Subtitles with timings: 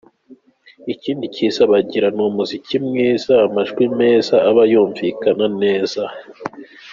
[0.93, 6.01] Ikindi cyiza bagira ni umuziki mwiza, amajwi meza aba yumvikana neza.